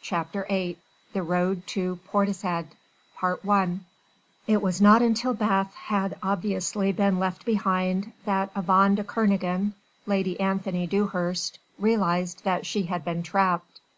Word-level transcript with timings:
CHAPTER 0.00 0.46
VIII 0.48 0.78
THE 1.12 1.22
ROAD 1.22 1.66
TO 1.66 1.96
PORTISHEAD 2.10 2.68
I 3.22 3.78
It 4.46 4.62
was 4.62 4.80
not 4.80 5.02
until 5.02 5.34
Bath 5.34 5.74
had 5.74 6.12
very 6.12 6.20
obviously 6.22 6.90
been 6.92 7.18
left 7.18 7.44
behind 7.44 8.12
that 8.24 8.48
Yvonne 8.56 8.94
de 8.94 9.04
Kernogan 9.04 9.74
Lady 10.06 10.40
Anthony 10.40 10.86
Dewhurst 10.86 11.58
realised 11.78 12.44
that 12.44 12.64
she 12.64 12.84
had 12.84 13.04
been 13.04 13.22
trapped. 13.22 13.80